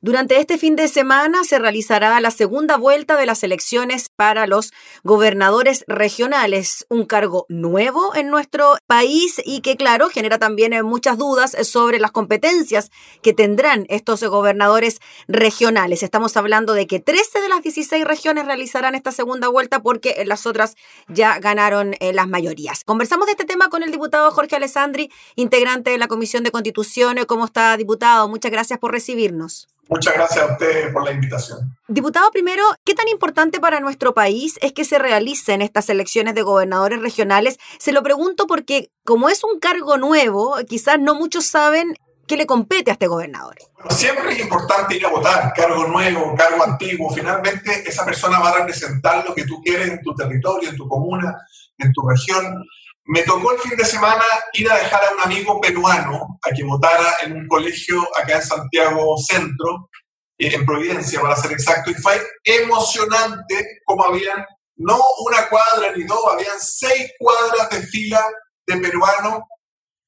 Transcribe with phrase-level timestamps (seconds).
[0.00, 4.72] Durante este fin de semana se realizará la segunda vuelta de las elecciones para los
[5.02, 11.18] gobernadores regionales, un cargo nuevo en nuestro país y que, claro, genera también eh, muchas
[11.18, 12.92] dudas sobre las competencias
[13.22, 16.04] que tendrán estos gobernadores regionales.
[16.04, 20.46] Estamos hablando de que 13 de las 16 regiones realizarán esta segunda vuelta porque las
[20.46, 20.76] otras
[21.08, 22.84] ya ganaron eh, las mayorías.
[22.84, 27.18] Conversamos de este tema con el diputado Jorge Alessandri, integrante de la Comisión de Constitución.
[27.26, 28.28] ¿Cómo está, diputado?
[28.28, 29.68] Muchas gracias por recibirnos.
[29.88, 31.76] Muchas gracias a usted por la invitación.
[31.88, 36.42] Diputado, primero, ¿qué tan importante para nuestro país es que se realicen estas elecciones de
[36.42, 37.58] gobernadores regionales?
[37.78, 41.94] Se lo pregunto porque como es un cargo nuevo, quizás no muchos saben
[42.26, 43.56] qué le compete a este gobernador.
[43.74, 47.10] Bueno, siempre es importante ir a votar, cargo nuevo, cargo antiguo.
[47.10, 50.86] Finalmente, esa persona va a representar lo que tú quieres en tu territorio, en tu
[50.86, 51.34] comuna,
[51.78, 52.62] en tu región.
[53.10, 54.22] Me tocó el fin de semana
[54.52, 58.42] ir a dejar a un amigo peruano a que votara en un colegio acá en
[58.42, 59.88] Santiago Centro,
[60.36, 64.44] eh, en Providencia para ser exacto, y fue emocionante como habían
[64.76, 68.22] no una cuadra ni dos, habían seis cuadras de fila
[68.66, 69.40] de peruanos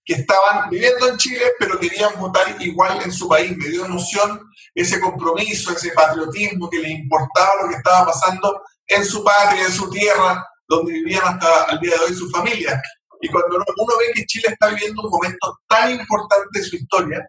[0.05, 3.56] que estaban viviendo en Chile, pero querían votar igual en su país.
[3.56, 4.43] Me dio emoción
[4.75, 9.73] ese compromiso, ese patriotismo que les importaba lo que estaba pasando en su patria, en
[9.73, 12.81] su tierra, donde vivían hasta el día de hoy sus familias.
[13.21, 17.29] Y cuando uno ve que Chile está viviendo un momento tan importante de su historia,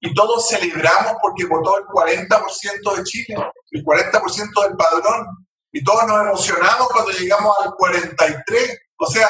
[0.00, 3.36] y todos celebramos porque votó el 40% de Chile,
[3.70, 5.26] el 40% del padrón,
[5.72, 8.78] y todos nos emocionamos cuando llegamos al 43%.
[8.98, 9.28] O sea,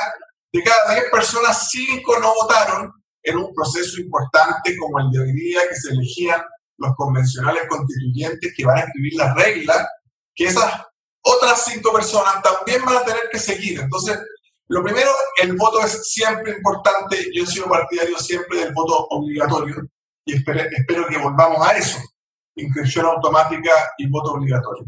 [0.53, 5.33] de cada 10 personas, 5 no votaron en un proceso importante como el de hoy
[5.33, 6.41] día, que se elegían
[6.79, 9.87] los convencionales constituyentes que van a escribir las reglas,
[10.35, 10.73] que esas
[11.23, 13.81] otras cinco personas también van a tener que seguir.
[13.81, 14.19] Entonces,
[14.69, 15.11] lo primero,
[15.43, 17.29] el voto es siempre importante.
[17.35, 19.89] Yo he sido partidario siempre del voto obligatorio
[20.25, 21.99] y espero, espero que volvamos a eso.
[22.55, 24.85] Inscripción automática y voto obligatorio.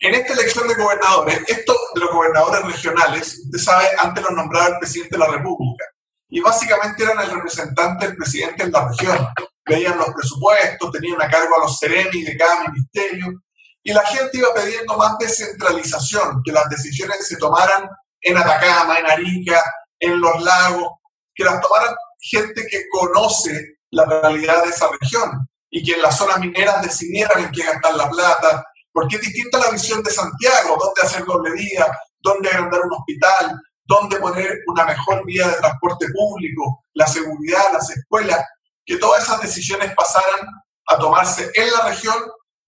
[0.00, 4.68] En esta elección de gobernadores, esto de los gobernadores regionales, usted sabe, antes los nombraba
[4.68, 5.84] el presidente de la República.
[6.28, 9.28] Y básicamente eran el representante del presidente en la región.
[9.64, 13.42] Veían los presupuestos, tenían a cargo a los seremi de cada ministerio
[13.84, 17.88] y la gente iba pidiendo más descentralización, que las decisiones se tomaran
[18.20, 19.62] en Atacama, en Arica,
[19.98, 20.92] en los lagos,
[21.34, 26.16] que las tomaran gente que conoce la realidad de esa región y que en las
[26.16, 30.76] zonas mineras decidieran en qué gastar la plata, porque es distinta la visión de Santiago,
[30.78, 31.86] dónde hacer doble vía,
[32.20, 37.90] dónde agrandar un hospital, dónde poner una mejor vía de transporte público, la seguridad, las
[37.90, 38.44] escuelas,
[38.84, 40.46] que todas esas decisiones pasaran
[40.86, 42.14] a tomarse en la región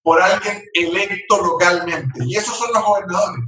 [0.05, 2.21] por alguien electo localmente.
[2.27, 3.43] Y esos son los gobernadores.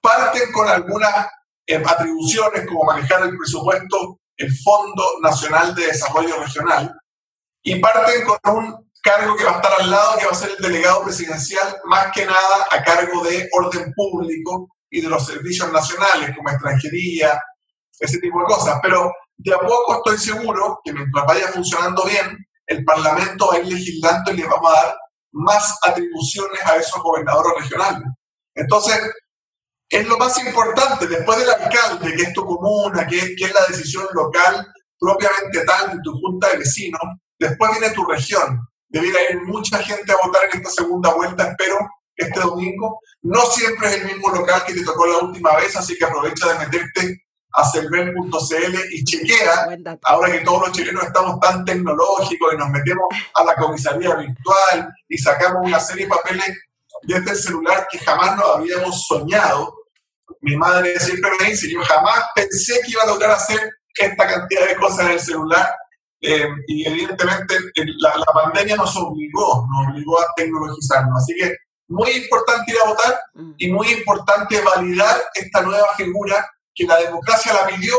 [0.00, 1.28] Parten con algunas
[1.66, 6.98] eh, atribuciones como manejar el presupuesto, el Fondo Nacional de Desarrollo Regional,
[7.62, 10.50] y parten con un cargo que va a estar al lado, que va a ser
[10.56, 15.70] el delegado presidencial, más que nada a cargo de orden público y de los servicios
[15.70, 17.38] nacionales, como extranjería,
[18.00, 18.78] ese tipo de cosas.
[18.82, 23.58] Pero de a poco estoy seguro que mientras vaya funcionando bien, el Parlamento va a
[23.58, 24.96] ir legislando y le vamos a dar
[25.36, 28.08] más atribuciones a esos gobernadores regionales.
[28.54, 28.98] Entonces,
[29.88, 33.66] es lo más importante, después del alcalde, que es tu comuna, que, que es la
[33.68, 34.66] decisión local
[34.98, 37.00] propiamente tal de tu junta de vecinos,
[37.38, 38.60] después viene tu región.
[38.88, 41.76] Debiera ir mucha gente a votar en esta segunda vuelta, espero,
[42.16, 43.00] este domingo.
[43.22, 46.52] No siempre es el mismo local que te tocó la última vez, así que aprovecha
[46.52, 47.25] de meterte
[47.56, 49.68] a server.cl y chequea,
[50.04, 54.94] ahora que todos los chilenos estamos tan tecnológicos y nos metemos a la comisaría virtual
[55.08, 56.54] y sacamos una serie de papeles
[57.04, 59.74] desde el celular que jamás nos habíamos soñado.
[60.42, 64.66] Mi madre siempre me dice, yo jamás pensé que iba a lograr hacer esta cantidad
[64.66, 65.74] de cosas en el celular.
[66.20, 67.54] Eh, y evidentemente
[67.98, 71.22] la, la, pandemia nos obligó, nos obligó a tecnologizarnos.
[71.22, 71.56] Así que
[71.88, 73.52] muy importante ir a votar mm.
[73.58, 77.96] y muy importante validar esta nueva figura que la democracia la pidió,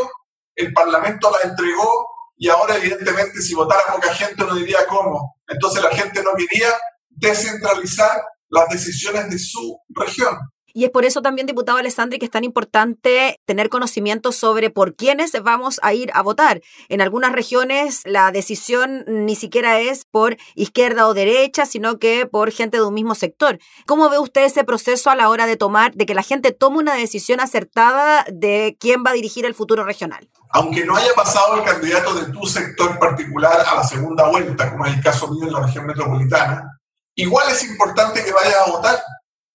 [0.56, 2.08] el Parlamento la entregó
[2.38, 5.38] y ahora evidentemente si votara poca gente no diría cómo.
[5.48, 6.70] Entonces la gente no quería
[7.10, 10.38] descentralizar las decisiones de su región.
[10.74, 14.96] Y es por eso también, diputado Alessandri, que es tan importante tener conocimiento sobre por
[14.96, 16.62] quiénes vamos a ir a votar.
[16.90, 22.52] En algunas regiones la decisión ni siquiera es por izquierda o derecha, sino que por
[22.52, 23.60] gente de un mismo sector.
[23.86, 26.78] ¿Cómo ve usted ese proceso a la hora de tomar, de que la gente tome
[26.78, 30.30] una decisión acertada de quién va a dirigir el futuro regional?
[30.52, 34.86] Aunque no haya pasado el candidato de tu sector particular a la segunda vuelta, como
[34.86, 36.80] es el caso mío en la región metropolitana,
[37.16, 39.00] igual es importante que vayas a votar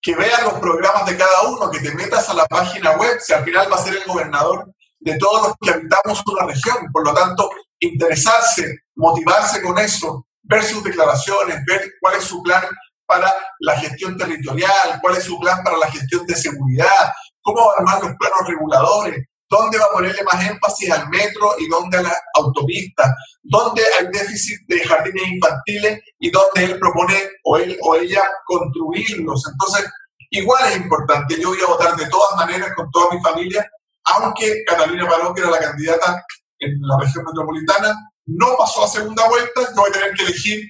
[0.02, 3.32] que vean los programas de cada uno, que te metas a la página web, si
[3.32, 4.66] al final va a ser el gobernador
[4.99, 6.76] de todos los que habitamos una región.
[6.93, 12.62] Por lo tanto, interesarse, motivarse con eso, ver sus declaraciones, ver cuál es su plan
[13.06, 18.02] para la gestión territorial, cuál es su plan para la gestión de seguridad, cómo armar
[18.02, 22.16] los planos reguladores, dónde va a ponerle más énfasis al metro y dónde a la
[22.37, 27.14] autopista, dónde hay déficit de jardines infantiles y dónde él propone
[27.44, 29.44] o él o ella construirlos.
[29.52, 29.90] Entonces,
[30.31, 33.69] igual es importante, yo voy a votar de todas maneras con toda mi familia,
[34.04, 36.25] aunque Catalina Paró, que era la candidata
[36.58, 37.94] en la región metropolitana,
[38.26, 40.64] no pasó a segunda vuelta, yo voy a tener que elegir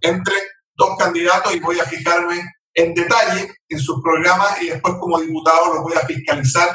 [0.00, 0.34] entre
[0.76, 2.40] dos candidatos y voy a fijarme
[2.74, 6.68] en detalle en sus programas y después como diputado los voy a fiscalizar,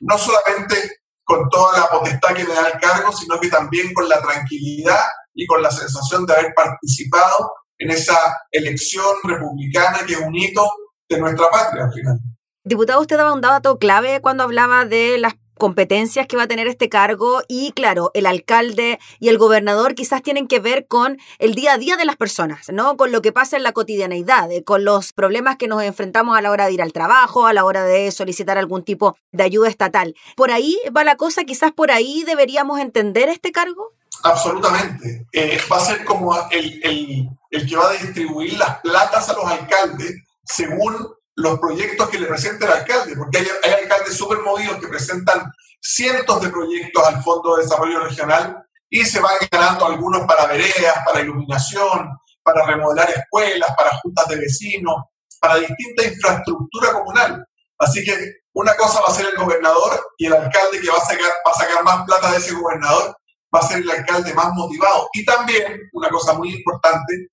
[0.00, 0.97] no solamente
[1.28, 5.04] con toda la potestad que me da el cargo, sino que también con la tranquilidad
[5.34, 8.16] y con la sensación de haber participado en esa
[8.50, 10.66] elección republicana que es un hito
[11.06, 12.18] de nuestra patria al final.
[12.64, 16.66] Diputado, usted daba un dato clave cuando hablaba de las competencias que va a tener
[16.66, 21.54] este cargo y claro, el alcalde y el gobernador quizás tienen que ver con el
[21.54, 22.96] día a día de las personas, ¿no?
[22.96, 26.40] Con lo que pasa en la cotidianeidad, eh, con los problemas que nos enfrentamos a
[26.40, 29.68] la hora de ir al trabajo, a la hora de solicitar algún tipo de ayuda
[29.68, 30.14] estatal.
[30.36, 31.44] ¿Por ahí va la cosa?
[31.44, 33.92] ¿Quizás por ahí deberíamos entender este cargo?
[34.22, 35.26] Absolutamente.
[35.32, 39.34] Eh, va a ser como el, el, el que va a distribuir las platas a
[39.34, 40.14] los alcaldes
[40.44, 45.52] según los proyectos que le presenta el alcalde, porque hay, alcaldes súper movidos que presentan
[45.80, 50.98] cientos de proyectos al Fondo de Desarrollo Regional y se van ganando algunos para veredas,
[51.06, 52.10] para iluminación,
[52.42, 54.96] para remodelar escuelas, para juntas de vecinos,
[55.40, 57.46] para distinta infraestructura comunal.
[57.78, 58.18] Así que
[58.54, 61.52] una cosa va a ser el gobernador y el alcalde que va a sacar, va
[61.52, 63.16] a sacar más plata de ese gobernador
[63.54, 65.08] va a ser el alcalde más motivado.
[65.14, 67.28] Y también, una cosa muy importante,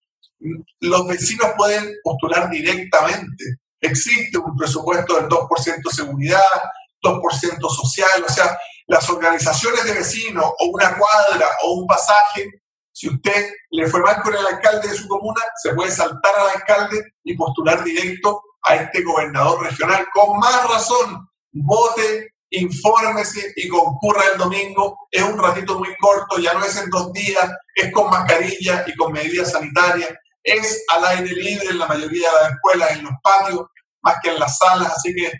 [0.80, 6.40] los vecinos pueden postular directamente existe un presupuesto del 2% seguridad,
[7.02, 12.50] 2% social, o sea, las organizaciones de vecinos o una cuadra o un pasaje,
[12.92, 16.62] si usted le fue mal con el alcalde de su comuna, se puede saltar al
[16.62, 20.08] alcalde y postular directo a este gobernador regional.
[20.14, 24.98] Con más razón, vote, infórmese y concurra el domingo.
[25.12, 28.96] Es un ratito muy corto, ya no es en dos días, es con mascarilla y
[28.96, 30.10] con medidas sanitarias
[30.46, 33.66] es al aire libre en la mayoría de las escuelas, en los patios,
[34.06, 34.94] más que en las salas.
[34.96, 35.32] Así que,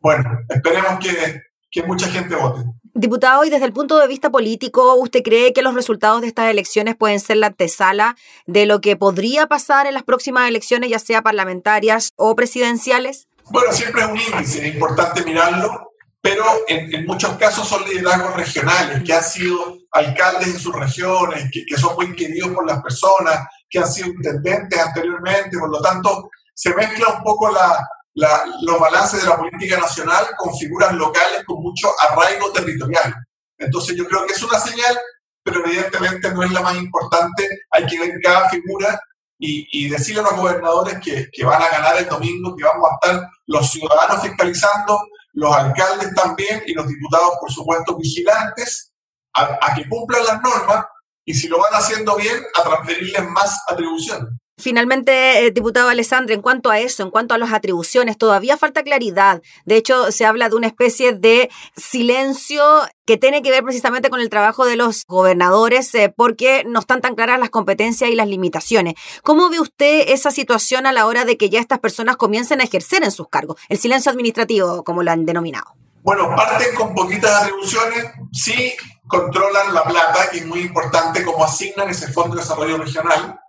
[0.00, 2.64] bueno, esperemos que, que mucha gente vote.
[2.96, 6.50] Diputado, y desde el punto de vista político, ¿usted cree que los resultados de estas
[6.50, 10.98] elecciones pueden ser la antesala de lo que podría pasar en las próximas elecciones, ya
[10.98, 13.26] sea parlamentarias o presidenciales?
[13.50, 18.36] Bueno, siempre es un índice, es importante mirarlo, pero en, en muchos casos son liderazgos
[18.36, 22.80] regionales que han sido alcaldes en sus regiones, que, que son muy queridos por las
[22.80, 29.22] personas, que han sido intendentes anteriormente, por lo tanto, se mezcla un poco los balances
[29.22, 33.14] de la política nacional con figuras locales con mucho arraigo territorial.
[33.58, 34.98] Entonces yo creo que es una señal,
[35.42, 37.62] pero evidentemente no es la más importante.
[37.70, 39.00] Hay que ver cada figura
[39.38, 42.88] y, y decirle a los gobernadores que, que, van a ganar el domingo, que vamos
[42.88, 45.00] a estar los ciudadanos fiscalizando,
[45.32, 48.92] los alcaldes también y los diputados, por supuesto, vigilantes
[49.34, 50.86] a, a que cumplan las normas
[51.24, 54.30] y si lo van haciendo bien, a transferirles más atribuciones.
[54.56, 58.84] Finalmente, eh, diputado Alessandro, en cuanto a eso, en cuanto a las atribuciones, todavía falta
[58.84, 59.42] claridad.
[59.64, 62.62] De hecho, se habla de una especie de silencio
[63.04, 67.00] que tiene que ver precisamente con el trabajo de los gobernadores, eh, porque no están
[67.00, 68.94] tan claras las competencias y las limitaciones.
[69.24, 72.64] ¿Cómo ve usted esa situación a la hora de que ya estas personas comiencen a
[72.64, 73.60] ejercer en sus cargos?
[73.68, 75.74] El silencio administrativo, como lo han denominado.
[76.04, 78.74] Bueno, parten con poquitas atribuciones, sí
[79.06, 83.40] controlan la plata, que es muy importante, cómo asignan ese Fondo de Desarrollo Regional.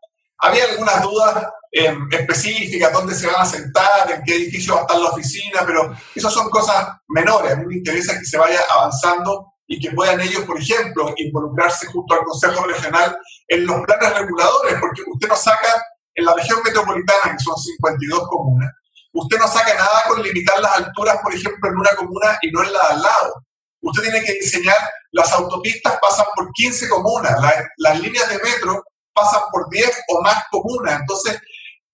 [0.46, 4.84] Había algunas dudas eh, específicas, dónde se van a sentar, en qué edificio va a
[4.84, 7.54] estar la oficina, pero esas son cosas menores.
[7.54, 11.88] A mí me interesa que se vaya avanzando y que puedan ellos, por ejemplo, involucrarse
[11.88, 15.84] junto al Consejo Regional en los planes reguladores, porque usted no saca
[16.14, 18.72] en la región metropolitana, que son 52 comunas,
[19.16, 22.62] Usted no saca nada con limitar las alturas, por ejemplo, en una comuna y no
[22.62, 23.46] en la de al lado.
[23.80, 24.76] Usted tiene que diseñar,
[25.14, 27.34] las autopistas pasan por 15 comunas,
[27.78, 28.84] las líneas de metro
[29.16, 31.00] pasan por 10 o más comunas.
[31.00, 31.42] Entonces,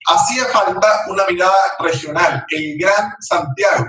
[0.08, 3.86] hacía falta una mirada regional, el Gran Santiago,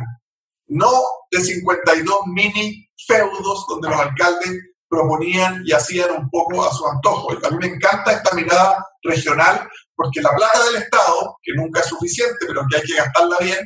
[0.68, 4.52] no de 52 mini feudos donde los alcaldes
[4.88, 7.32] proponían y hacían un poco a su antojo.
[7.32, 11.86] A mí me encanta esta mirada regional porque la plata del Estado, que nunca es
[11.86, 13.58] suficiente, pero que hay que gastarla bien,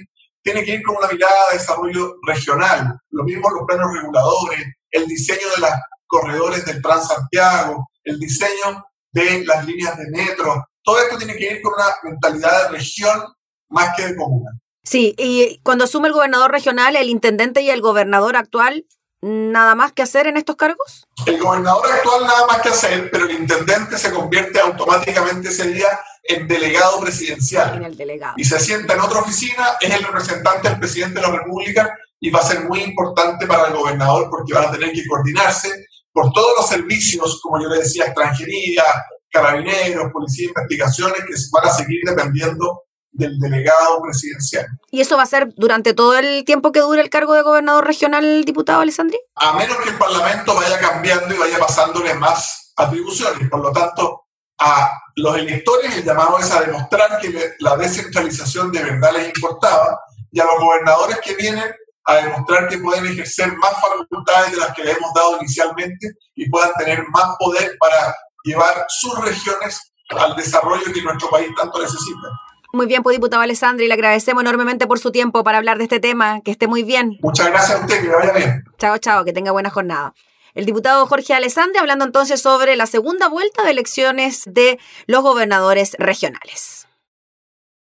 [0.42, 2.96] tiene que ir con una mirada de desarrollo regional.
[3.10, 5.70] Lo mismo los planos reguladores, el diseño de los
[6.06, 8.84] corredores del Transantiago, el diseño
[9.24, 10.64] de las líneas de metro.
[10.82, 13.24] Todo esto tiene que ir con una mentalidad de región
[13.68, 14.50] más que de comuna.
[14.84, 18.86] Sí, y cuando asume el gobernador regional, el intendente y el gobernador actual
[19.22, 21.06] nada más que hacer en estos cargos?
[21.24, 25.88] El gobernador actual nada más que hacer, pero el intendente se convierte automáticamente ese día
[26.22, 27.76] en delegado presidencial.
[27.76, 28.34] En el delegado.
[28.36, 32.30] Y se sienta en otra oficina, es el representante del presidente de la República y
[32.30, 36.32] va a ser muy importante para el gobernador porque van a tener que coordinarse por
[36.32, 38.82] todos los servicios, como yo le decía, extranjería,
[39.30, 44.66] carabineros, policía, investigaciones, que van a seguir dependiendo del delegado presidencial.
[44.90, 47.86] ¿Y eso va a ser durante todo el tiempo que dure el cargo de gobernador
[47.86, 49.18] regional, diputado Alessandri?
[49.34, 53.50] A menos que el Parlamento vaya cambiando y vaya pasándole más atribuciones.
[53.50, 54.22] Por lo tanto,
[54.58, 60.00] a los electores el llamado es a demostrar que la descentralización de verdad les importaba
[60.32, 61.74] y a los gobernadores que vienen
[62.06, 66.48] a demostrar que pueden ejercer más facultades de las que le hemos dado inicialmente y
[66.48, 72.28] puedan tener más poder para llevar sus regiones al desarrollo que nuestro país tanto necesita.
[72.72, 75.98] Muy bien, pues diputado Alessandri, le agradecemos enormemente por su tiempo para hablar de este
[75.98, 76.40] tema.
[76.42, 77.16] Que esté muy bien.
[77.22, 78.64] Muchas gracias a usted, que vaya bien.
[78.78, 80.14] Chao, chao, que tenga buena jornada.
[80.54, 85.96] El diputado Jorge Alessandri hablando entonces sobre la segunda vuelta de elecciones de los gobernadores
[85.98, 86.85] regionales.